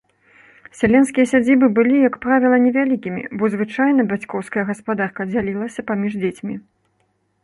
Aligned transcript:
Сялянскія 0.77 1.25
сядзібы 1.31 1.67
былі 1.79 1.99
як 2.07 2.15
правіла 2.23 2.57
невялікімі, 2.65 3.21
бо 3.41 3.49
звычайна 3.55 4.01
бацькоўская 4.13 4.63
гаспадарка 4.71 5.21
дзялілася 5.35 5.85
паміж 5.93 6.13
дзецьмі. 6.25 6.55